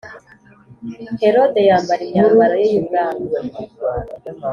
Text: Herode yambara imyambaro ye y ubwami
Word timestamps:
Herode 1.21 1.59
yambara 1.69 2.01
imyambaro 2.05 2.55
ye 2.61 2.67
y 2.73 2.75
ubwami 2.81 3.27